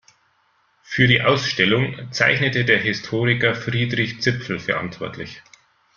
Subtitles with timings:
[0.81, 5.43] Für die Ausstellung zeichnete der Historiker Friedrich Zipfel verantwortlich.